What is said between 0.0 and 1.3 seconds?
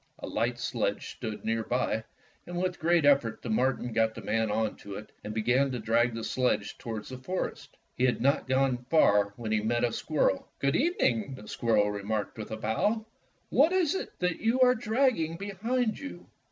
A light sledge